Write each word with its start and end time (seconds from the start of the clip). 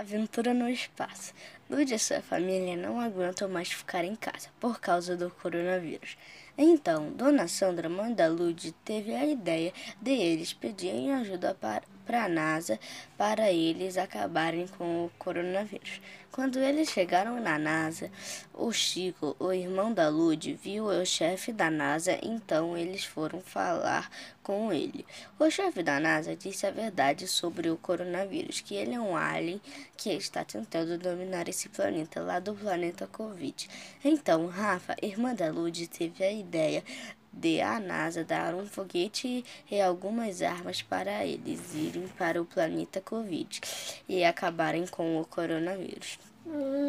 Aventura 0.00 0.54
no 0.54 0.66
espaço. 0.66 1.34
Lud 1.68 1.92
e 1.92 1.98
sua 1.98 2.22
família 2.22 2.74
não 2.74 2.98
aguentam 2.98 3.50
mais 3.50 3.70
ficar 3.70 4.02
em 4.02 4.16
casa 4.16 4.48
por 4.58 4.80
causa 4.80 5.14
do 5.14 5.30
coronavírus. 5.30 6.16
Então, 6.56 7.12
Dona 7.12 7.46
Sandra, 7.46 7.86
mãe 7.86 8.14
da 8.14 8.26
Lud, 8.26 8.72
teve 8.82 9.14
a 9.14 9.26
ideia 9.26 9.74
de 10.00 10.12
eles 10.12 10.54
pedirem 10.54 11.12
ajuda 11.12 11.54
para, 11.54 11.82
para 12.04 12.24
a 12.24 12.28
NASA 12.28 12.78
para 13.16 13.52
eles 13.52 13.96
acabarem 13.96 14.66
com 14.66 15.04
o 15.04 15.10
coronavírus. 15.18 16.00
Quando 16.32 16.60
eles 16.60 16.88
chegaram 16.88 17.40
na 17.40 17.58
NASA, 17.58 18.10
o 18.54 18.72
Chico, 18.72 19.34
o 19.38 19.52
irmão 19.52 19.92
da 19.92 20.08
Lud, 20.08 20.54
viu 20.62 20.86
o 20.86 21.04
chefe 21.04 21.52
da 21.52 21.70
NASA, 21.70 22.18
então 22.22 22.76
eles 22.76 23.04
foram 23.04 23.40
falar 23.40 24.08
com 24.42 24.72
ele. 24.72 25.04
O 25.38 25.50
chefe 25.50 25.82
da 25.82 25.98
NASA 25.98 26.36
disse 26.36 26.66
a 26.66 26.70
verdade 26.70 27.26
sobre 27.26 27.68
o 27.68 27.76
coronavírus, 27.76 28.60
que 28.60 28.74
ele 28.74 28.94
é 28.94 29.00
um 29.00 29.16
alien 29.16 29.60
que 29.96 30.10
está 30.10 30.44
tentando 30.44 30.96
dominar 30.96 31.48
esse 31.48 31.68
planeta 31.68 32.20
lá 32.20 32.38
do 32.38 32.54
planeta 32.54 33.06
Covid. 33.08 33.68
Então, 34.04 34.46
Rafa, 34.46 34.94
irmã 35.02 35.34
da 35.34 35.50
Lud, 35.50 35.88
teve 35.88 36.22
a 36.22 36.32
ideia 36.32 36.84
de 37.32 37.60
a 37.60 37.78
NASA 37.78 38.24
dar 38.24 38.54
um 38.54 38.66
foguete 38.66 39.44
e 39.70 39.80
algumas 39.80 40.42
armas 40.42 40.82
para 40.82 41.24
eles 41.24 41.74
irem 41.74 42.08
para 42.18 42.40
o 42.40 42.44
planeta 42.44 43.00
Covid 43.00 43.60
e 44.08 44.24
acabarem 44.24 44.86
com 44.86 45.20
o 45.20 45.24
coronavírus. 45.24 46.18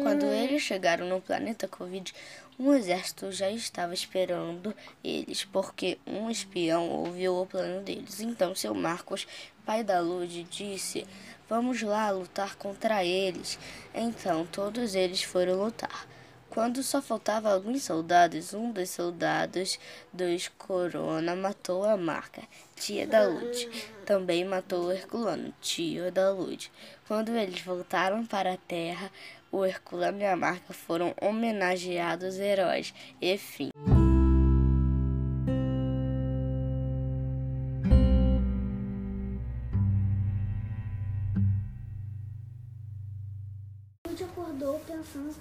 Quando 0.02 0.24
eles 0.26 0.62
chegaram 0.62 1.06
no 1.06 1.20
planeta 1.20 1.68
Covid, 1.68 2.12
um 2.58 2.74
exército 2.74 3.30
já 3.30 3.50
estava 3.50 3.94
esperando 3.94 4.74
eles, 5.04 5.44
porque 5.44 5.98
um 6.06 6.30
espião 6.30 6.88
ouviu 6.88 7.36
o 7.36 7.46
plano 7.46 7.82
deles. 7.82 8.20
Então, 8.20 8.54
seu 8.54 8.74
Marcos, 8.74 9.26
pai 9.64 9.84
da 9.84 10.00
Lud, 10.00 10.44
disse: 10.44 11.06
Vamos 11.48 11.82
lá 11.82 12.10
lutar 12.10 12.56
contra 12.56 13.04
eles. 13.04 13.58
Então, 13.94 14.46
todos 14.46 14.94
eles 14.94 15.22
foram 15.22 15.62
lutar. 15.62 16.06
Quando 16.52 16.82
só 16.82 17.00
faltava 17.00 17.50
alguns 17.50 17.82
soldados, 17.82 18.52
um 18.52 18.70
dos 18.70 18.90
soldados 18.90 19.80
dos 20.12 20.48
Corona 20.48 21.34
matou 21.34 21.82
a 21.82 21.96
Marca, 21.96 22.42
tia 22.76 23.06
da 23.06 23.26
Lud. 23.26 23.70
Também 24.04 24.44
matou 24.44 24.84
o 24.84 24.92
Herculano, 24.92 25.54
tio 25.62 26.12
da 26.12 26.30
Lud. 26.30 26.70
Quando 27.08 27.34
eles 27.34 27.62
voltaram 27.62 28.26
para 28.26 28.52
a 28.52 28.58
Terra, 28.58 29.10
o 29.50 29.64
Herculano 29.64 30.20
e 30.20 30.26
a 30.26 30.36
Marca 30.36 30.74
foram 30.74 31.14
homenageados 31.22 32.38
heróis. 32.38 32.92
E 33.18 33.38
fim. 33.38 33.70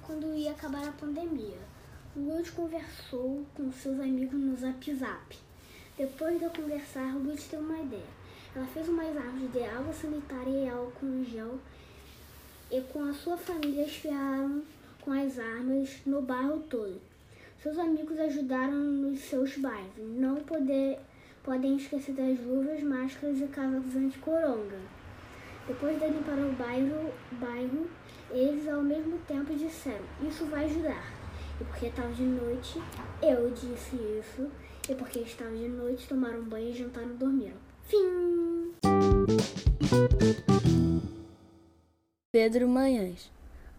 Quando 0.06 0.36
ia 0.36 0.52
acabar 0.52 0.86
a 0.86 0.92
pandemia. 0.92 1.58
Lud 2.16 2.52
conversou 2.52 3.46
com 3.56 3.72
seus 3.72 4.00
amigos 4.00 4.40
no 4.40 4.56
Zap 4.58 4.94
Zap. 4.94 5.38
Depois 5.98 6.40
de 6.40 6.50
conversar, 6.50 7.16
Lud 7.16 7.42
teve 7.42 7.64
uma 7.64 7.80
ideia. 7.80 8.22
Ela 8.54 8.66
fez 8.68 8.90
umas 8.90 9.16
árvores 9.16 9.52
de 9.54 9.64
água 9.64 9.94
sanitária 9.94 10.66
e 10.66 10.70
álcool 10.70 11.06
em 11.06 11.24
gel 11.24 11.58
e 12.70 12.82
com 12.82 13.04
a 13.04 13.14
sua 13.14 13.38
família 13.38 13.86
esfriaram 13.86 14.62
com 15.00 15.12
as 15.12 15.40
armas 15.40 16.02
no 16.06 16.22
bairro 16.22 16.60
todo. 16.70 17.00
Seus 17.64 17.78
amigos 17.78 18.20
ajudaram 18.20 18.74
nos 18.74 19.20
seus 19.22 19.58
bairros. 19.58 20.18
Não 20.18 20.36
poder, 20.36 21.00
podem 21.44 21.78
esquecer 21.78 22.14
das 22.14 22.40
luvas, 22.42 22.84
máscaras 22.84 23.40
e 23.40 23.48
casacos 23.48 23.96
anti-coronga. 23.96 25.01
Depois 25.82 26.00
de 26.00 26.10
limpar 26.10 26.38
o 26.38 26.52
bairro, 26.52 27.12
bairro, 27.40 27.90
eles 28.30 28.68
ao 28.68 28.84
mesmo 28.84 29.18
tempo 29.28 29.52
disseram: 29.56 30.06
Isso 30.22 30.46
vai 30.46 30.66
ajudar. 30.66 31.12
E 31.60 31.64
porque 31.64 31.88
estava 31.88 32.14
de 32.14 32.22
noite, 32.22 32.80
eu 33.20 33.50
disse 33.50 33.96
isso. 33.96 34.52
E 34.88 34.94
porque 34.94 35.22
estava 35.22 35.50
de 35.50 35.68
noite, 35.68 36.08
tomaram 36.08 36.44
banho, 36.44 36.72
jantaram 36.72 37.10
e 37.10 37.14
dormiram. 37.16 37.58
Fim! 37.88 38.76
Pedro 42.32 42.68
Manhães. 42.68 43.32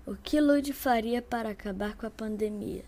O 0.04 0.16
que 0.16 0.40
Lud 0.40 0.72
faria 0.72 1.22
para 1.22 1.50
acabar 1.50 1.96
com 1.96 2.06
a 2.06 2.10
pandemia? 2.10 2.84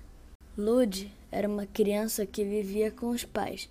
Lud 0.58 1.08
era 1.30 1.46
uma 1.46 1.66
criança 1.66 2.26
que 2.26 2.42
vivia 2.42 2.90
com 2.90 3.10
os 3.10 3.24
pais, 3.24 3.70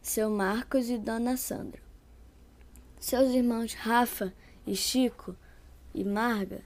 seu 0.00 0.30
Marcos 0.30 0.88
e 0.88 0.96
Dona 0.96 1.36
Sandra. 1.36 1.80
Seus 3.00 3.30
irmãos 3.30 3.74
Rafa 3.74 4.32
e 4.66 4.76
Chico 4.76 5.36
e 5.94 6.04
Marga, 6.04 6.62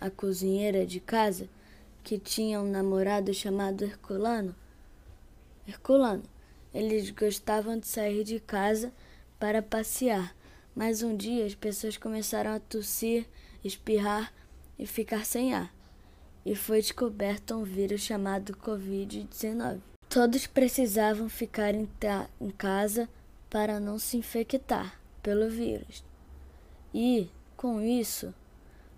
a 0.00 0.10
cozinheira 0.10 0.86
de 0.86 1.00
casa, 1.00 1.48
que 2.02 2.18
tinha 2.18 2.60
um 2.60 2.70
namorado 2.70 3.32
chamado 3.34 3.84
Herculano. 3.84 4.54
Herculano, 5.68 6.22
eles 6.72 7.10
gostavam 7.10 7.78
de 7.78 7.86
sair 7.86 8.24
de 8.24 8.40
casa 8.40 8.92
para 9.38 9.62
passear, 9.62 10.34
mas 10.74 11.02
um 11.02 11.16
dia 11.16 11.44
as 11.44 11.54
pessoas 11.54 11.96
começaram 11.96 12.52
a 12.52 12.60
tossir, 12.60 13.26
espirrar 13.62 14.32
e 14.78 14.86
ficar 14.86 15.24
sem 15.24 15.52
ar. 15.52 15.74
E 16.44 16.54
foi 16.54 16.80
descoberto 16.80 17.54
um 17.54 17.64
vírus 17.64 18.00
chamado 18.00 18.56
Covid-19. 18.56 19.80
Todos 20.08 20.46
precisavam 20.46 21.28
ficar 21.28 21.74
em, 21.74 21.88
em 22.40 22.50
casa 22.50 23.08
para 23.50 23.78
não 23.78 23.98
se 23.98 24.16
infectar 24.16 24.98
pelo 25.22 25.48
vírus. 25.50 26.02
E, 26.92 27.30
com 27.56 27.80
isso, 27.80 28.34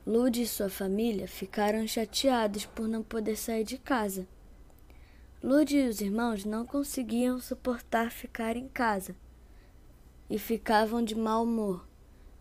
Lud 0.07 0.41
e 0.41 0.47
sua 0.47 0.69
família 0.69 1.29
ficaram 1.29 1.87
chateados 1.87 2.65
por 2.67 2.89
não 2.89 3.03
poder 3.03 3.37
sair 3.37 3.65
de 3.65 3.79
casa. 3.79 4.27
Lud 5.43 5.77
e 5.77 5.89
os 5.89 6.01
irmãos 6.01 6.45
não 6.45 6.65
conseguiam 6.65 7.41
suportar 7.41 8.11
ficar 8.11 8.57
em 8.57 8.69
casa 8.69 9.15
e 10.31 10.39
ficavam 10.39 11.05
de 11.05 11.15
mau 11.15 11.45
humor. 11.45 11.87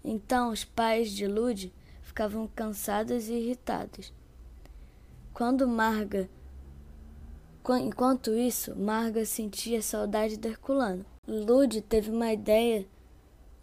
Então 0.04 0.52
os 0.52 0.64
pais 0.64 1.12
de 1.12 1.28
Lud 1.28 1.74
ficavam 2.02 2.48
cansados 2.48 3.28
e 3.28 3.34
irritados. 3.34 4.14
Quando 5.34 5.68
Marga 5.68 6.30
Enquanto 7.80 8.34
isso, 8.34 8.76
Marga 8.76 9.24
sentia 9.24 9.82
saudade 9.84 10.36
do 10.36 10.48
Herculano. 10.48 11.06
Lud 11.28 11.80
teve 11.84 12.10
uma 12.10 12.34
ideia 12.34 12.88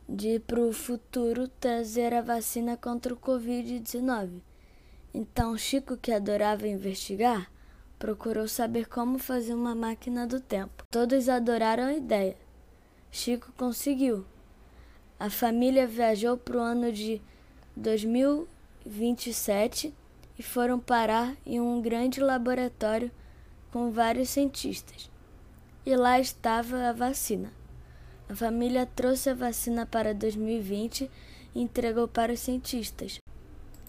de 0.08 0.41
para 0.41 0.60
o 0.60 0.72
futuro 0.72 1.46
trazer 1.46 2.14
a 2.14 2.22
vacina 2.22 2.78
contra 2.78 3.12
o 3.12 3.16
Covid-19. 3.16 4.41
Então 5.12 5.58
Chico, 5.58 5.98
que 5.98 6.10
adorava 6.10 6.66
investigar, 6.66 7.52
procurou 7.98 8.48
saber 8.48 8.88
como 8.88 9.19
fazer 9.19 9.52
uma 9.52 9.74
máquina 9.74 10.26
do 10.26 10.41
tempo. 10.41 10.84
Todos 10.91 11.28
adoraram 11.28 11.84
a 11.84 11.92
ideia. 11.92 12.38
Chico 13.10 13.52
conseguiu. 13.56 14.24
A 15.20 15.28
família 15.28 15.86
viajou 15.86 16.38
para 16.38 16.56
o 16.56 16.60
ano 16.60 16.90
de 16.92 17.20
2027 17.76 19.92
e 20.38 20.42
foram 20.42 20.78
parar 20.78 21.36
em 21.44 21.60
um 21.60 21.82
grande 21.82 22.20
laboratório 22.20 23.10
com 23.70 23.90
vários 23.90 24.30
cientistas. 24.30 25.10
E 25.84 25.94
lá 25.96 26.19
estava 26.20 26.88
a 26.88 26.92
vacina. 26.92 27.57
A 28.30 28.34
família 28.34 28.84
trouxe 28.84 29.30
a 29.30 29.34
vacina 29.34 29.86
para 29.86 30.12
2020 30.12 31.10
e 31.54 31.60
entregou 31.62 32.06
para 32.06 32.32
os 32.32 32.40
cientistas. 32.40 33.18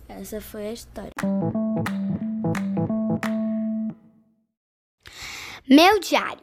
Essa 0.08 0.40
foi 0.40 0.70
a 0.70 0.74
história. 0.74 1.12
Meu 5.68 6.00
diário. 6.00 6.42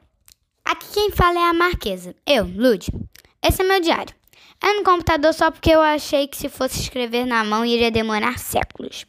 Aqui 0.62 0.86
quem 0.92 1.10
fala 1.10 1.38
é 1.38 1.48
a 1.48 1.54
Marquesa. 1.54 2.14
Eu, 2.26 2.44
Lud. 2.44 2.86
Esse 3.42 3.62
é 3.62 3.64
meu 3.64 3.80
diário. 3.80 4.14
É 4.62 4.72
no 4.74 4.84
computador 4.84 5.32
só 5.32 5.50
porque 5.50 5.70
eu 5.70 5.80
achei 5.80 6.28
que 6.28 6.36
se 6.36 6.48
fosse 6.48 6.80
escrever 6.80 7.24
na 7.26 7.44
mão 7.44 7.64
iria 7.64 7.90
demorar 7.90 8.38
séculos. 8.38 9.06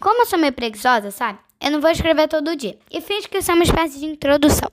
Como 0.00 0.22
eu 0.22 0.26
sou 0.26 0.38
meio 0.38 0.52
preguiçosa, 0.52 1.10
sabe? 1.10 1.38
Eu 1.60 1.70
não 1.70 1.80
vou 1.80 1.90
escrever 1.90 2.26
todo 2.28 2.56
dia. 2.56 2.78
E 2.90 3.00
fiz 3.00 3.26
que 3.26 3.38
isso 3.38 3.50
é 3.50 3.54
uma 3.54 3.64
espécie 3.64 3.98
de 3.98 4.06
introdução. 4.06 4.70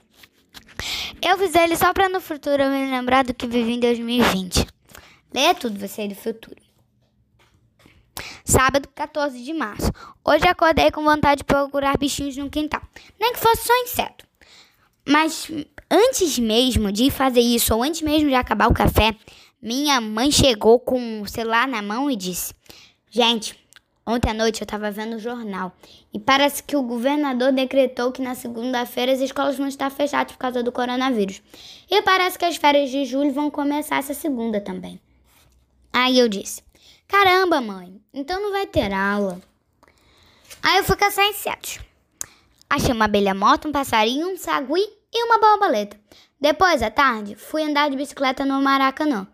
Eu 1.24 1.38
fiz 1.38 1.54
ele 1.54 1.78
só 1.78 1.94
para 1.94 2.10
no 2.10 2.20
futuro 2.20 2.64
eu 2.64 2.70
me 2.72 2.90
lembrar 2.90 3.24
do 3.24 3.34
que 3.34 3.46
vivi 3.46 3.74
em 3.74 3.80
2020. 3.80 4.66
Leia 5.32 5.54
tudo, 5.54 5.80
você 5.80 6.08
do 6.08 6.16
futuro. 6.16 6.60
Sábado, 8.44 8.90
14 8.96 9.42
de 9.44 9.54
março. 9.54 9.92
Hoje 10.26 10.48
acordei 10.48 10.90
com 10.90 11.04
vontade 11.04 11.40
de 11.40 11.44
procurar 11.44 11.96
bichinhos 11.98 12.36
no 12.38 12.50
quintal. 12.50 12.82
Nem 13.20 13.34
que 13.34 13.40
fosse 13.40 13.68
só 13.68 13.84
inseto. 13.84 14.26
Mas 15.08 15.48
antes 15.90 16.40
mesmo 16.40 16.92
de 16.92 17.12
fazer 17.12 17.42
isso, 17.42 17.76
ou 17.76 17.84
antes 17.84 18.02
mesmo 18.02 18.28
de 18.28 18.36
acabar 18.36 18.68
o 18.68 18.74
café, 18.74 19.16
minha 19.62 20.02
mãe 20.02 20.32
chegou 20.32 20.80
com 20.80 21.22
o 21.22 21.28
celular 21.28 21.68
na 21.68 21.84
mão 21.84 22.10
e 22.10 22.16
disse: 22.16 22.54
Gente, 23.12 23.56
Ontem 24.06 24.32
à 24.32 24.34
noite 24.34 24.62
eu 24.62 24.66
estava 24.66 24.90
vendo 24.90 25.16
o 25.16 25.20
jornal 25.20 25.72
e 26.12 26.20
parece 26.20 26.64
que 26.64 26.76
o 26.76 26.82
governador 26.82 27.52
decretou 27.52 28.12
que 28.12 28.22
na 28.22 28.34
segunda-feira 28.34 29.12
as 29.12 29.20
escolas 29.20 29.58
vão 29.58 29.68
estar 29.68 29.92
fechadas 29.92 30.34
por 30.34 30.40
causa 30.40 30.64
do 30.64 30.72
coronavírus. 30.72 31.42
E 31.90 32.02
parece 32.02 32.38
que 32.38 32.46
as 32.46 32.58
férias 32.58 32.90
de 32.90 33.06
julho 33.06 33.32
vão 33.32 33.52
começar 33.52 33.98
essa 33.98 34.14
segunda 34.14 34.60
também. 34.60 35.00
Aí 35.94 36.18
eu 36.18 36.28
disse: 36.28 36.64
Caramba, 37.08 37.62
mãe, 37.62 38.02
então 38.14 38.42
não 38.42 38.52
vai 38.52 38.66
ter 38.66 38.92
aula. 38.92 39.40
Aí 40.64 40.78
eu 40.78 40.84
fui 40.84 40.96
caçar 40.96 41.26
insetos. 41.26 41.80
Achei 42.70 42.94
uma 42.94 43.06
abelha 43.06 43.34
morta, 43.34 43.68
um 43.68 43.72
passarinho, 43.72 44.30
um 44.30 44.38
sagui 44.38 44.82
e 45.14 45.26
uma 45.26 45.38
borboleta. 45.38 46.00
Depois, 46.40 46.82
à 46.82 46.90
tarde, 46.90 47.36
fui 47.36 47.62
andar 47.64 47.90
de 47.90 47.98
bicicleta 47.98 48.46
no 48.46 48.62
Maracanã. 48.62 49.28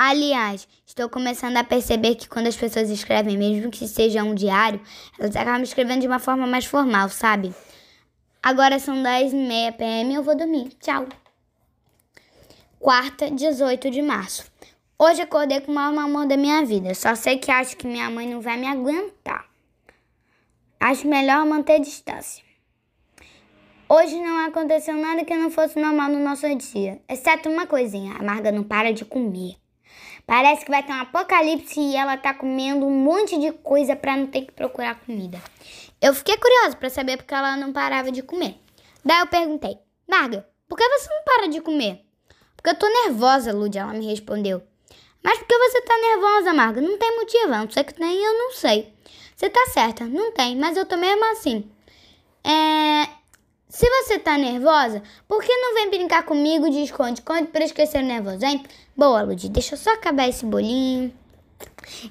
Aliás, 0.00 0.68
estou 0.86 1.08
começando 1.08 1.56
a 1.56 1.64
perceber 1.64 2.14
que 2.14 2.28
quando 2.28 2.46
as 2.46 2.54
pessoas 2.54 2.88
escrevem, 2.88 3.36
mesmo 3.36 3.68
que 3.68 3.88
seja 3.88 4.22
um 4.22 4.32
diário, 4.32 4.80
elas 5.18 5.34
acabam 5.34 5.60
escrevendo 5.60 6.02
de 6.02 6.06
uma 6.06 6.20
forma 6.20 6.46
mais 6.46 6.64
formal, 6.64 7.08
sabe? 7.08 7.52
Agora 8.40 8.78
são 8.78 9.02
10h30 9.02 9.72
pm 9.72 10.14
eu 10.14 10.22
vou 10.22 10.36
dormir. 10.36 10.68
Tchau. 10.80 11.08
Quarta, 12.78 13.28
18 13.28 13.90
de 13.90 14.00
março. 14.00 14.48
Hoje 14.96 15.20
acordei 15.20 15.60
com 15.62 15.72
o 15.72 15.74
maior 15.74 15.98
amor 15.98 16.28
da 16.28 16.36
minha 16.36 16.64
vida. 16.64 16.94
Só 16.94 17.16
sei 17.16 17.36
que 17.38 17.50
acho 17.50 17.76
que 17.76 17.88
minha 17.88 18.08
mãe 18.08 18.32
não 18.32 18.40
vai 18.40 18.56
me 18.56 18.68
aguentar. 18.68 19.46
Acho 20.78 21.08
melhor 21.08 21.44
manter 21.44 21.80
distância. 21.80 22.44
Hoje 23.88 24.14
não 24.14 24.46
aconteceu 24.46 24.94
nada 24.94 25.24
que 25.24 25.34
não 25.34 25.50
fosse 25.50 25.76
normal 25.76 26.08
no 26.08 26.22
nosso 26.22 26.46
dia, 26.54 27.02
exceto 27.08 27.48
uma 27.48 27.66
coisinha: 27.66 28.14
a 28.14 28.22
Marga 28.22 28.52
não 28.52 28.62
para 28.62 28.92
de 28.92 29.04
comer. 29.04 29.56
Parece 30.28 30.62
que 30.62 30.70
vai 30.70 30.82
ter 30.82 30.92
um 30.92 31.00
apocalipse 31.00 31.80
e 31.80 31.96
ela 31.96 32.14
tá 32.18 32.34
comendo 32.34 32.84
um 32.84 32.90
monte 32.90 33.40
de 33.40 33.50
coisa 33.50 33.96
para 33.96 34.14
não 34.14 34.26
ter 34.26 34.42
que 34.42 34.52
procurar 34.52 35.00
comida. 35.00 35.40
Eu 36.02 36.12
fiquei 36.12 36.36
curiosa 36.36 36.76
para 36.76 36.90
saber 36.90 37.16
porque 37.16 37.32
ela 37.32 37.56
não 37.56 37.72
parava 37.72 38.12
de 38.12 38.22
comer. 38.22 38.56
Daí 39.02 39.20
eu 39.20 39.26
perguntei: 39.26 39.78
Marga, 40.06 40.46
por 40.68 40.76
que 40.76 40.86
você 40.86 41.08
não 41.08 41.24
para 41.24 41.48
de 41.48 41.62
comer? 41.62 42.04
Porque 42.54 42.68
eu 42.68 42.74
tô 42.74 42.86
nervosa, 42.86 43.54
Lud, 43.54 43.78
ela 43.78 43.94
me 43.94 44.04
respondeu. 44.04 44.62
Mas 45.24 45.38
por 45.38 45.46
que 45.46 45.56
você 45.56 45.80
tá 45.80 45.96
nervosa, 45.96 46.52
Marga? 46.52 46.82
Não 46.82 46.98
tem 46.98 47.16
motivo, 47.16 47.48
não 47.48 47.70
ser 47.70 47.84
que 47.84 47.94
tem, 47.94 48.22
eu 48.22 48.34
não 48.34 48.52
sei. 48.52 48.92
Você 49.34 49.48
tá 49.48 49.64
certa, 49.72 50.04
não 50.04 50.30
tem, 50.32 50.54
mas 50.56 50.76
eu 50.76 50.84
tô 50.84 50.98
mesmo 50.98 51.24
assim. 51.32 51.70
É. 52.44 53.17
Se 53.68 53.86
você 53.86 54.18
tá 54.18 54.38
nervosa, 54.38 55.02
por 55.28 55.42
que 55.42 55.54
não 55.54 55.74
vem 55.74 55.90
brincar 55.90 56.22
comigo 56.22 56.70
de 56.70 56.84
esconde-esconde 56.84 57.48
pra 57.48 57.64
esquecer 57.64 58.02
o 58.02 58.06
nervoso, 58.06 58.44
hein? 58.44 58.64
Boa, 58.96 59.20
Lud, 59.22 59.46
deixa 59.50 59.74
eu 59.74 59.78
só 59.78 59.92
acabar 59.92 60.26
esse 60.26 60.46
bolinho. 60.46 61.12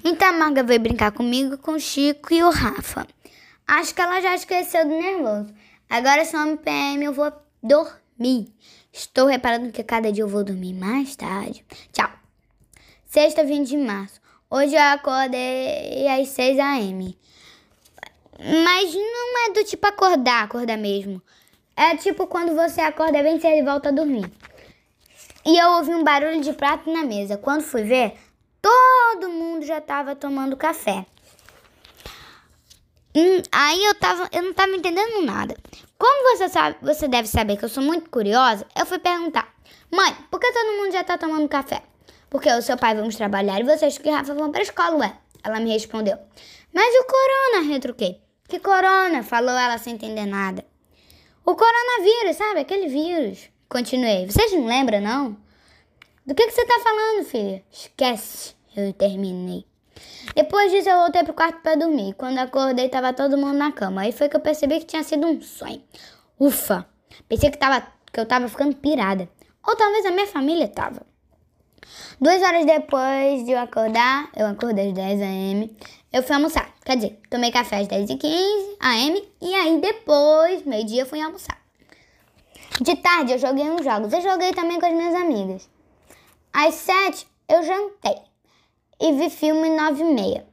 Então 0.04 0.28
a 0.28 0.32
Marga 0.32 0.62
veio 0.62 0.78
brincar 0.78 1.10
comigo, 1.10 1.58
com 1.58 1.72
o 1.72 1.80
Chico 1.80 2.32
e 2.32 2.42
o 2.44 2.50
Rafa. 2.50 3.06
Acho 3.66 3.92
que 3.92 4.00
ela 4.00 4.20
já 4.20 4.36
esqueceu 4.36 4.84
do 4.86 4.94
nervoso. 4.94 5.52
Agora 5.90 6.24
são 6.24 6.56
PM, 6.56 7.04
eu 7.04 7.12
vou 7.12 7.32
dormir. 7.60 8.52
Estou 8.92 9.26
reparando 9.26 9.72
que 9.72 9.82
cada 9.82 10.12
dia 10.12 10.22
eu 10.22 10.28
vou 10.28 10.44
dormir 10.44 10.74
mais 10.74 11.16
tarde. 11.16 11.64
Tchau. 11.92 12.10
Sexta, 13.04 13.42
20 13.42 13.68
de 13.68 13.76
março. 13.76 14.20
Hoje 14.48 14.76
eu 14.76 14.82
acordei 14.82 16.06
às 16.08 16.28
6 16.28 16.58
a.m. 16.58 17.18
Mas 18.38 18.94
não 18.94 19.46
é 19.46 19.52
do 19.54 19.64
tipo 19.64 19.86
acordar, 19.86 20.44
acordar 20.44 20.78
mesmo. 20.78 21.20
É 21.78 21.96
tipo 21.96 22.26
quando 22.26 22.56
você 22.56 22.80
acorda 22.80 23.22
bem 23.22 23.38
cedo 23.38 23.56
e 23.56 23.62
volta 23.62 23.90
a 23.90 23.92
dormir. 23.92 24.28
E 25.46 25.56
eu 25.56 25.68
ouvi 25.74 25.94
um 25.94 26.02
barulho 26.02 26.40
de 26.40 26.52
prato 26.52 26.92
na 26.92 27.04
mesa. 27.04 27.36
Quando 27.38 27.62
fui 27.62 27.84
ver, 27.84 28.18
todo 28.60 29.30
mundo 29.30 29.64
já 29.64 29.78
estava 29.78 30.16
tomando 30.16 30.56
café. 30.56 31.06
Hum, 33.14 33.40
aí 33.52 33.84
eu 33.84 33.94
tava, 33.94 34.28
eu 34.32 34.42
não 34.42 34.50
estava 34.50 34.72
entendendo 34.72 35.22
nada. 35.22 35.56
Como 35.96 36.36
você 36.36 36.48
sabe, 36.48 36.78
você 36.82 37.06
deve 37.06 37.28
saber 37.28 37.56
que 37.56 37.64
eu 37.64 37.68
sou 37.68 37.84
muito 37.84 38.10
curiosa, 38.10 38.66
eu 38.76 38.84
fui 38.84 38.98
perguntar: 38.98 39.48
"Mãe, 39.88 40.12
por 40.32 40.40
que 40.40 40.52
todo 40.52 40.78
mundo 40.78 40.90
já 40.90 41.02
está 41.02 41.16
tomando 41.16 41.48
café?" 41.48 41.84
Porque 42.28 42.52
o 42.52 42.60
seu 42.60 42.76
pai 42.76 42.96
vamos 42.96 43.14
trabalhar 43.14 43.60
e 43.60 43.62
vocês 43.62 43.98
que 43.98 44.10
Rafa 44.10 44.34
vão 44.34 44.50
para 44.50 44.62
a 44.62 44.64
escola, 44.64 44.96
ué. 44.96 45.16
Ela 45.44 45.60
me 45.60 45.72
respondeu. 45.72 46.18
Mas 46.74 46.92
o 46.96 47.06
corona, 47.06 47.72
retruquei. 47.72 48.20
Que 48.48 48.58
corona? 48.58 49.22
Falou 49.22 49.56
ela 49.56 49.78
sem 49.78 49.94
entender 49.94 50.26
nada. 50.26 50.67
O 51.48 51.56
coronavírus, 51.56 52.36
sabe? 52.36 52.60
Aquele 52.60 52.88
vírus. 52.88 53.48
Continuei. 53.70 54.26
Vocês 54.26 54.52
não 54.52 54.66
lembram, 54.66 55.00
não? 55.00 55.34
Do 56.26 56.34
que, 56.34 56.46
que 56.46 56.50
você 56.50 56.62
tá 56.66 56.78
falando, 56.84 57.24
filha? 57.24 57.64
Esquece. 57.72 58.54
Eu 58.76 58.92
terminei. 58.92 59.64
Depois 60.34 60.70
disso, 60.70 60.90
eu 60.90 60.98
voltei 60.98 61.24
pro 61.24 61.32
quarto 61.32 61.62
para 61.62 61.74
dormir. 61.74 62.12
Quando 62.18 62.36
acordei, 62.36 62.90
tava 62.90 63.14
todo 63.14 63.38
mundo 63.38 63.56
na 63.56 63.72
cama. 63.72 64.02
Aí 64.02 64.12
foi 64.12 64.28
que 64.28 64.36
eu 64.36 64.40
percebi 64.40 64.78
que 64.80 64.84
tinha 64.84 65.02
sido 65.02 65.26
um 65.26 65.40
sonho. 65.40 65.82
Ufa! 66.38 66.86
Pensei 67.26 67.50
que, 67.50 67.56
tava, 67.56 67.80
que 68.12 68.20
eu 68.20 68.26
tava 68.26 68.46
ficando 68.46 68.76
pirada. 68.76 69.26
Ou 69.66 69.74
talvez 69.74 70.04
a 70.04 70.10
minha 70.10 70.26
família 70.26 70.68
tava. 70.68 71.00
Duas 72.20 72.42
horas 72.42 72.64
depois 72.64 73.44
de 73.44 73.52
eu 73.52 73.58
acordar, 73.58 74.30
eu 74.36 74.46
acordei 74.46 74.88
às 74.88 74.94
10 74.94 75.20
am, 75.20 75.70
eu 76.12 76.22
fui 76.22 76.34
almoçar. 76.34 76.68
Quer 76.84 76.96
dizer, 76.96 77.20
tomei 77.30 77.50
café 77.50 77.80
às 77.80 77.86
10 77.86 78.10
e 78.10 78.16
15 78.16 78.76
am 78.80 79.22
e 79.40 79.54
aí 79.54 79.80
depois, 79.80 80.64
meio-dia, 80.64 81.06
fui 81.06 81.20
almoçar. 81.20 81.58
De 82.80 82.94
tarde 82.96 83.32
eu 83.32 83.38
joguei 83.38 83.68
uns 83.68 83.84
jogos. 83.84 84.12
Eu 84.12 84.20
joguei 84.20 84.52
também 84.52 84.78
com 84.78 84.86
as 84.86 84.92
minhas 84.92 85.14
amigas. 85.14 85.68
Às 86.52 86.74
7 86.74 87.26
eu 87.48 87.62
jantei 87.62 88.16
e 89.00 89.12
vi 89.12 89.30
filme 89.30 89.68
9 89.70 90.02
e 90.02 90.04
meia. 90.04 90.46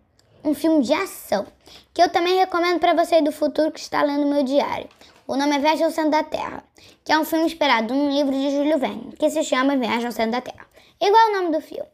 Um 0.44 0.54
filme 0.54 0.84
de 0.84 0.94
ação, 0.94 1.48
que 1.94 2.02
eu 2.02 2.10
também 2.10 2.38
recomendo 2.38 2.80
para 2.80 2.94
você 2.94 3.22
do 3.22 3.32
futuro 3.32 3.72
que 3.72 3.80
está 3.80 4.04
lendo 4.04 4.28
meu 4.28 4.44
diário. 4.44 4.88
O 5.28 5.36
nome 5.36 5.56
é 5.56 5.60
Viagem 5.60 5.86
ao 5.86 5.92
Centro 5.92 6.12
da 6.12 6.24
Terra, 6.24 6.64
que 7.04 7.12
é 7.12 7.18
um 7.18 7.26
filme 7.26 7.46
inspirado 7.46 7.92
num 7.92 8.12
livro 8.12 8.32
de 8.32 8.52
Júlio 8.52 8.78
Verne, 8.78 9.12
que 9.18 9.28
se 9.32 9.44
chama 9.44 9.76
Viagem 9.76 10.06
ao 10.06 10.12
Centro 10.12 10.34
da 10.34 10.42
Terra. 10.42 10.68
Igual 11.02 11.30
o 11.30 11.34
nome 11.34 11.52
do 11.52 11.60
filme. 11.60 11.90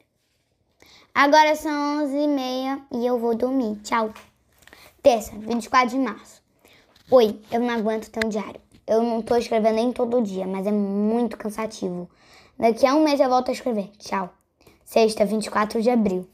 Agora 1.15 1.55
são 1.55 2.05
11h30 2.05 2.81
e 2.91 3.05
eu 3.05 3.17
vou 3.17 3.33
dormir. 3.33 3.77
Tchau. 3.83 4.13
Terça, 5.01 5.31
24 5.37 5.91
de 5.91 5.97
março. 5.97 6.41
Oi, 7.09 7.39
eu 7.49 7.61
não 7.61 7.69
aguento 7.69 8.09
ter 8.11 8.25
um 8.25 8.27
diário. 8.27 8.59
Eu 8.85 9.01
não 9.01 9.21
tô 9.21 9.37
escrevendo 9.37 9.75
nem 9.75 9.93
todo 9.93 10.21
dia, 10.21 10.45
mas 10.45 10.67
é 10.67 10.71
muito 10.71 11.37
cansativo. 11.37 12.09
Daqui 12.59 12.85
a 12.85 12.93
um 12.95 13.03
mês 13.05 13.21
eu 13.21 13.29
volto 13.29 13.47
a 13.47 13.53
escrever. 13.53 13.91
Tchau. 13.97 14.29
Sexta, 14.83 15.23
24 15.23 15.81
de 15.81 15.89
abril. 15.89 16.29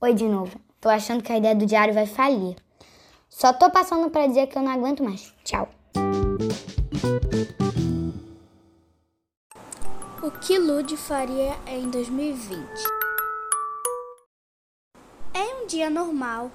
Oi 0.00 0.14
de 0.14 0.28
novo. 0.28 0.56
Tô 0.80 0.88
achando 0.88 1.20
que 1.20 1.32
a 1.32 1.36
ideia 1.36 1.56
do 1.56 1.66
diário 1.66 1.92
vai 1.92 2.06
falir. 2.06 2.54
Só 3.28 3.52
tô 3.52 3.68
passando 3.70 4.08
para 4.08 4.28
dizer 4.28 4.46
que 4.46 4.56
eu 4.56 4.62
não 4.62 4.70
aguento 4.70 5.02
mais. 5.02 5.34
Tchau. 5.42 5.68
O 10.20 10.30
que 10.32 10.58
Lud 10.58 10.96
faria 10.96 11.56
em 11.64 11.88
2020? 11.88 12.58
Em 15.32 15.62
um 15.62 15.66
dia 15.68 15.88
normal, 15.88 16.50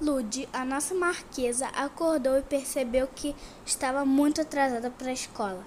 Lud, 0.00 0.48
a 0.52 0.64
nossa 0.64 0.94
marquesa, 0.94 1.66
acordou 1.68 2.38
e 2.38 2.42
percebeu 2.42 3.08
que 3.08 3.34
estava 3.66 4.04
muito 4.04 4.40
atrasada 4.40 4.90
para 4.90 5.08
a 5.08 5.12
escola. 5.12 5.64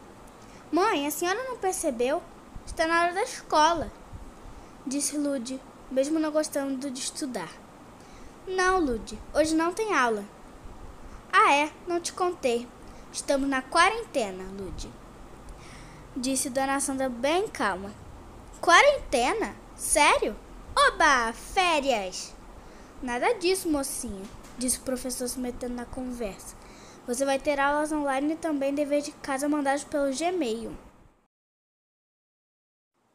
Mãe, 0.72 1.06
a 1.06 1.12
senhora 1.12 1.44
não 1.44 1.58
percebeu? 1.58 2.24
Está 2.66 2.88
na 2.88 3.02
hora 3.02 3.14
da 3.14 3.24
escola, 3.24 3.92
disse 4.88 5.18
Lud, 5.18 5.60
mesmo 5.92 6.18
não 6.18 6.32
gostando 6.32 6.90
de 6.90 7.00
estudar. 7.02 7.52
Não, 8.48 8.80
Lud, 8.80 9.20
hoje 9.34 9.54
não 9.54 9.74
tem 9.74 9.94
aula. 9.94 10.24
Ah, 11.32 11.54
é? 11.54 11.74
Não 11.86 12.00
te 12.00 12.14
contei. 12.14 12.66
Estamos 13.14 13.48
na 13.48 13.62
quarentena, 13.62 14.44
Lud 14.58 14.92
disse 16.16 16.50
Dona 16.50 16.80
Sandra 16.80 17.10
bem 17.10 17.48
calma. 17.48 17.92
Quarentena? 18.62 19.56
Sério? 19.76 20.36
Oba, 20.76 21.34
férias! 21.34 22.34
Nada 23.02 23.34
disso, 23.34 23.70
mocinha, 23.70 24.24
disse 24.58 24.80
o 24.80 24.84
professor 24.84 25.28
se 25.28 25.40
metendo 25.40 25.76
na 25.76 25.86
conversa. 25.86 26.56
Você 27.06 27.26
vai 27.26 27.38
ter 27.38 27.60
aulas 27.60 27.92
online 27.92 28.34
e 28.34 28.38
também 28.38 28.74
dever 28.74 29.02
de 29.02 29.12
casa 29.12 29.50
mandados 29.50 29.84
pelo 29.84 30.16
Gmail. 30.16 30.76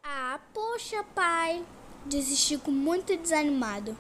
Ah, 0.02 0.38
poxa, 0.52 1.02
pai, 1.14 1.64
disse 2.04 2.36
Chico 2.36 2.70
muito 2.70 3.16
desanimado. 3.16 3.96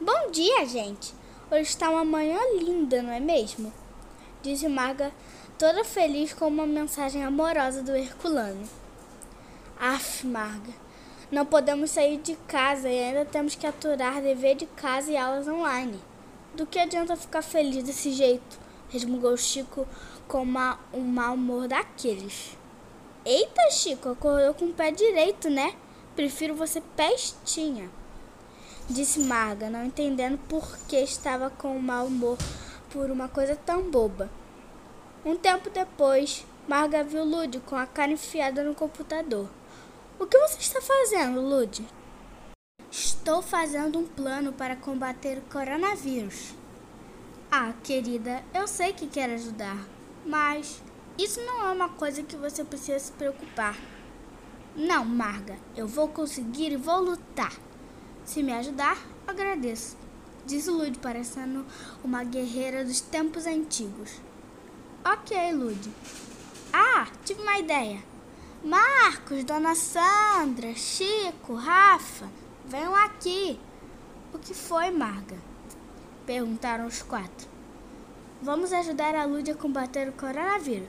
Bom 0.00 0.30
dia, 0.30 0.64
gente. 0.64 1.14
Hoje 1.50 1.62
está 1.62 1.90
uma 1.90 2.04
manhã 2.04 2.38
linda, 2.58 3.02
não 3.02 3.12
é 3.12 3.20
mesmo? 3.20 3.79
Disse 4.42 4.66
Marga 4.68 5.12
toda 5.58 5.84
feliz 5.84 6.32
com 6.32 6.48
uma 6.48 6.66
mensagem 6.66 7.22
amorosa 7.22 7.82
do 7.82 7.94
Herculano. 7.94 8.66
Af, 9.78 10.26
Marga, 10.26 10.72
não 11.30 11.44
podemos 11.44 11.90
sair 11.90 12.16
de 12.16 12.34
casa 12.48 12.88
e 12.88 13.04
ainda 13.04 13.26
temos 13.26 13.54
que 13.54 13.66
aturar 13.66 14.22
dever 14.22 14.56
de 14.56 14.64
casa 14.64 15.10
e 15.10 15.16
aulas 15.18 15.46
online. 15.46 16.00
Do 16.54 16.64
que 16.64 16.78
adianta 16.78 17.16
ficar 17.16 17.42
feliz 17.42 17.84
desse 17.84 18.12
jeito? 18.12 18.58
resmungou 18.88 19.36
Chico 19.36 19.86
com 20.26 20.42
uma, 20.42 20.78
um 20.90 21.02
mau 21.02 21.34
humor 21.34 21.68
daqueles. 21.68 22.56
Eita, 23.22 23.70
Chico, 23.70 24.08
acordou 24.08 24.54
com 24.54 24.64
o 24.64 24.72
pé 24.72 24.90
direito, 24.90 25.50
né? 25.50 25.74
Prefiro 26.16 26.54
você 26.54 26.80
pestinha. 26.96 27.90
Disse 28.88 29.20
Marga, 29.20 29.68
não 29.68 29.84
entendendo 29.84 30.38
por 30.48 30.78
que 30.88 30.96
estava 30.96 31.50
com 31.50 31.78
mau 31.78 32.06
humor 32.06 32.38
por 32.90 33.10
uma 33.10 33.28
coisa 33.28 33.56
tão 33.56 33.90
boba. 33.90 34.30
Um 35.24 35.36
tempo 35.36 35.70
depois, 35.70 36.44
Marga 36.68 37.02
viu 37.02 37.24
Lud 37.24 37.60
com 37.60 37.76
a 37.76 37.86
cara 37.86 38.12
enfiada 38.12 38.62
no 38.62 38.74
computador. 38.74 39.48
O 40.18 40.26
que 40.26 40.38
você 40.38 40.58
está 40.58 40.80
fazendo, 40.80 41.40
Lud? 41.40 41.86
Estou 42.90 43.40
fazendo 43.40 43.98
um 43.98 44.06
plano 44.06 44.52
para 44.52 44.76
combater 44.76 45.38
o 45.38 45.52
coronavírus. 45.52 46.54
Ah, 47.50 47.72
querida, 47.82 48.42
eu 48.54 48.66
sei 48.66 48.92
que 48.92 49.06
quer 49.06 49.30
ajudar, 49.30 49.76
mas 50.24 50.82
isso 51.18 51.40
não 51.40 51.66
é 51.66 51.72
uma 51.72 51.88
coisa 51.88 52.22
que 52.22 52.36
você 52.36 52.64
precisa 52.64 52.98
se 52.98 53.12
preocupar. 53.12 53.76
Não, 54.74 55.04
Marga, 55.04 55.56
eu 55.76 55.86
vou 55.86 56.08
conseguir 56.08 56.72
e 56.72 56.76
vou 56.76 57.00
lutar. 57.00 57.52
Se 58.24 58.42
me 58.42 58.52
ajudar, 58.52 58.96
agradeço. 59.26 59.99
Disse 60.46 60.70
Lud, 60.70 60.98
parecendo 60.98 61.64
uma 62.02 62.24
guerreira 62.24 62.84
dos 62.84 63.00
tempos 63.00 63.46
antigos. 63.46 64.20
Ok, 65.04 65.52
Lud. 65.52 65.90
Ah, 66.72 67.06
tive 67.24 67.42
uma 67.42 67.58
ideia. 67.58 68.02
Marcos, 68.62 69.44
Dona 69.44 69.74
Sandra, 69.74 70.74
Chico, 70.74 71.54
Rafa, 71.54 72.28
venham 72.66 72.94
aqui. 72.94 73.58
O 74.34 74.38
que 74.38 74.54
foi, 74.54 74.90
Marga? 74.90 75.36
Perguntaram 76.26 76.86
os 76.86 77.02
quatro. 77.02 77.48
Vamos 78.42 78.72
ajudar 78.72 79.14
a 79.14 79.24
Lud 79.24 79.50
a 79.50 79.54
combater 79.54 80.08
o 80.08 80.12
coronavírus. 80.12 80.88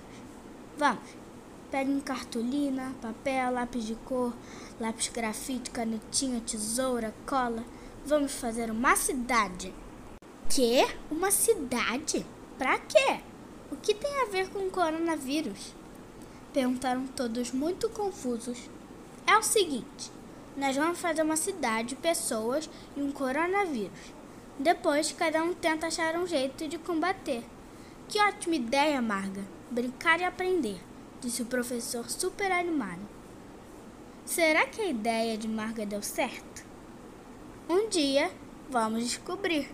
Vamos. 0.78 1.22
Peguem 1.72 2.02
cartolina, 2.02 2.94
papel, 3.02 3.54
lápis 3.54 3.86
de 3.86 3.96
cor, 3.96 4.34
lápis 4.80 5.08
grafite, 5.08 5.72
canetinha, 5.72 6.42
tesoura, 6.42 7.14
cola. 7.26 7.64
Vamos 8.04 8.34
fazer 8.34 8.72
uma 8.72 8.96
cidade. 8.96 9.72
Que? 10.50 10.88
Uma 11.10 11.30
cidade? 11.30 12.26
Pra 12.58 12.80
quê? 12.80 13.20
O 13.72 13.76
que 13.76 13.94
tem 13.94 14.22
a 14.22 14.26
ver 14.26 14.50
com 14.50 14.60
o 14.60 14.72
coronavírus? 14.72 15.76
Perguntaram 16.52 17.06
todos 17.06 17.52
muito 17.52 17.88
confusos. 17.90 18.58
É 19.28 19.38
o 19.38 19.44
seguinte: 19.44 20.12
nós 20.58 20.76
vamos 20.76 21.00
fazer 21.00 21.22
uma 21.22 21.38
cidade, 21.38 21.96
pessoas 21.96 22.68
e 22.98 23.02
um 23.04 23.12
coronavírus. 23.12 24.14
Depois, 24.58 25.12
cada 25.12 25.44
um 25.44 25.54
tenta 25.54 25.86
achar 25.86 26.16
um 26.16 26.26
jeito 26.26 26.68
de 26.68 26.80
combater. 26.80 27.44
Que 28.10 28.20
ótima 28.20 28.56
ideia, 28.56 29.00
Marga! 29.00 29.46
Brincar 29.70 30.20
e 30.20 30.24
aprender, 30.24 30.82
disse 31.22 31.44
o 31.44 31.46
professor 31.46 32.10
super 32.10 32.52
animado. 32.52 33.08
Será 34.26 34.66
que 34.66 34.82
a 34.82 34.90
ideia 34.90 35.38
de 35.38 35.48
Marga 35.48 35.86
deu 35.86 36.02
certo? 36.02 36.51
Um 37.72 37.88
dia 37.88 38.30
vamos 38.70 39.06
descobrir. 39.06 39.70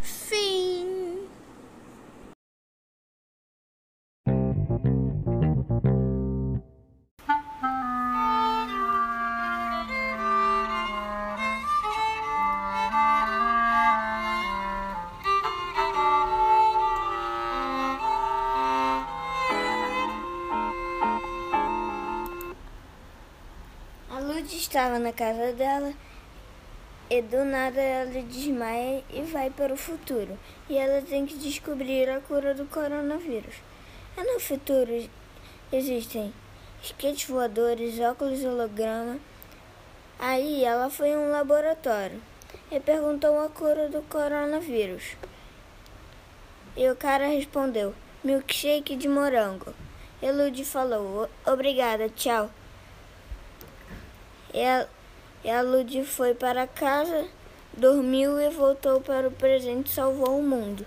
Fim. 0.00 1.28
estava 24.70 24.98
na 24.98 25.12
casa 25.12 25.52
dela 25.52 25.92
e 27.10 27.20
do 27.20 27.44
nada 27.44 27.80
ela 27.80 28.22
desmaia 28.22 29.02
e 29.12 29.22
vai 29.22 29.50
para 29.50 29.74
o 29.74 29.76
futuro. 29.76 30.38
E 30.68 30.78
ela 30.78 31.02
tem 31.02 31.26
que 31.26 31.36
descobrir 31.36 32.08
a 32.08 32.20
cura 32.20 32.54
do 32.54 32.64
coronavírus. 32.66 33.56
E 34.16 34.22
no 34.22 34.38
futuro 34.38 35.10
existem 35.72 36.32
skates 36.80 37.28
voadores, 37.28 37.98
óculos 37.98 38.44
holograma. 38.44 39.18
Aí 40.20 40.64
ela 40.64 40.88
foi 40.88 41.12
a 41.12 41.18
um 41.18 41.30
laboratório 41.30 42.22
e 42.70 42.78
perguntou 42.78 43.40
a 43.40 43.48
cura 43.48 43.88
do 43.88 44.02
coronavírus. 44.02 45.16
E 46.76 46.88
o 46.88 46.94
cara 46.94 47.26
respondeu: 47.26 47.92
milkshake 48.22 48.94
de 48.94 49.08
morango. 49.08 49.74
E 50.22 50.30
Lud 50.30 50.64
falou: 50.64 51.28
obrigada, 51.44 52.08
tchau. 52.10 52.50
E 54.54 54.62
a, 54.62 54.86
e 55.44 55.50
a 55.50 55.62
Lud 55.62 56.04
foi 56.04 56.34
para 56.34 56.66
casa, 56.66 57.26
dormiu 57.76 58.40
e 58.40 58.50
voltou 58.50 59.00
para 59.00 59.28
o 59.28 59.32
presente 59.32 59.90
e 59.90 59.94
salvou 59.94 60.38
o 60.38 60.42
mundo. 60.42 60.84